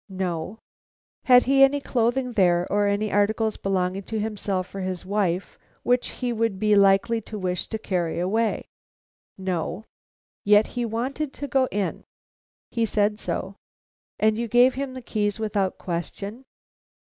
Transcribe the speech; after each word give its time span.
"No." 0.09 0.57
"Had 1.25 1.43
he 1.43 1.61
any 1.61 1.79
clothes 1.79 2.33
there? 2.33 2.65
or 2.71 2.87
any 2.87 3.11
articles 3.11 3.55
belonging 3.55 4.01
to 4.09 4.19
himself 4.19 4.73
or 4.73 4.79
his 4.79 5.05
wife 5.05 5.59
which 5.83 6.07
he 6.07 6.33
would 6.33 6.57
be 6.57 6.73
likely 6.75 7.21
to 7.21 7.37
wish 7.37 7.67
to 7.67 7.77
carry 7.77 8.17
away?" 8.17 8.65
"No." 9.37 9.85
"Yet 10.43 10.65
he 10.73 10.85
wanted 10.85 11.33
to 11.33 11.47
go 11.47 11.67
in?" 11.69 12.03
"He 12.71 12.83
said 12.87 13.19
so." 13.19 13.57
"And 14.19 14.39
you 14.39 14.47
gave 14.47 14.73
him 14.73 14.95
the 14.95 15.03
keys 15.03 15.39
without 15.39 15.77
question?" 15.77 16.45